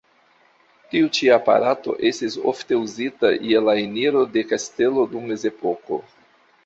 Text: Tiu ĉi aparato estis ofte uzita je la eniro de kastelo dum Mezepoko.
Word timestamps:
Tiu 0.93 1.09
ĉi 1.17 1.27
aparato 1.35 1.93
estis 2.09 2.37
ofte 2.53 2.79
uzita 2.85 3.33
je 3.51 3.61
la 3.67 3.77
eniro 3.85 4.25
de 4.39 4.45
kastelo 4.55 5.05
dum 5.13 5.29
Mezepoko. 5.35 6.01